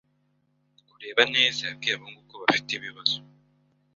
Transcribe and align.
Kureba 0.89 1.21
neza 1.35 1.59
yabwiye 1.67 1.93
abahungu 1.95 2.21
ko 2.29 2.35
bafite 2.43 2.69
ibibazo. 2.73 3.17